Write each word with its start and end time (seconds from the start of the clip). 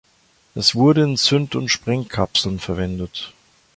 Es 0.55 0.73
wurde 0.73 1.03
in 1.03 1.15
Zünd- 1.15 1.53
und 1.55 1.69
Sprengkapseln 1.69 2.57
verwendet. 2.57 3.35